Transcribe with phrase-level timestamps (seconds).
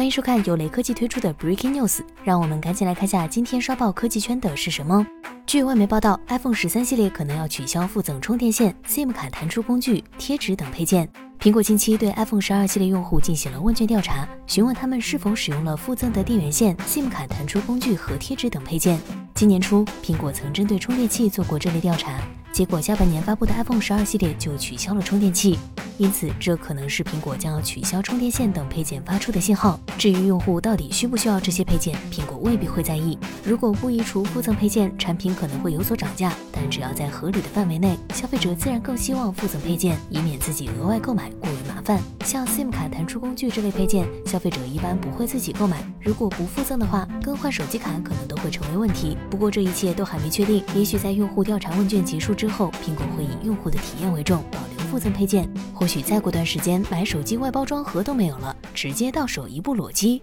[0.00, 5.06] 欢迎收看由雷科技推出的 Breaking News，让我们赶紧来看下今天刷爆科技圈的是什么。
[5.44, 11.06] 据外媒报道，iPhone 十三系列可能要取消附赠充电线、SIM 卡弹出工具、贴纸等配件。
[11.38, 18.98] 苹果近期对 iPhone 十二系列用户进行了问卷调查，询问他们是否使用了附赠的电源线、SIM 卡弹出工具和贴纸等配件。
[19.34, 25.58] 今年初，苹果曾针对充电器做过这类调查，结果下半年发布的 iPhone 十二系列就取消了充电器。
[26.00, 29.78] 因此，这可能是苹果将要取消充电线等配件发出的信号。
[29.98, 33.18] 至于用户到底需不需要这些配件，苹果未必会在意。
[33.44, 42.00] 如果不移除附赠配件，产品可能会有所涨价，但只要在合理的范围内，消费者自然更希望附赠配件，以免自己额外购买过于麻烦。
[42.24, 45.84] 像 SIM 卡弹出工具这类配件，消费者一般不会自己购买。
[46.00, 49.18] 如果不附赠的话，更换手机卡可能都会成为问题。
[49.28, 55.46] 不过这一切都还没确定，也许在用户调查问卷结束之后，苹果会以用户的体验为重，保留附赠配件。
[55.80, 60.20] 或许再过段时间，买手机外包装盒都没有了，直接到手一部裸机。